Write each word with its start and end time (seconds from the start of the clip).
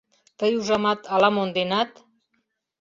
—Тый, 0.39 0.51
ужамат, 0.59 0.99
ала 1.13 1.29
монденат. 1.31 1.91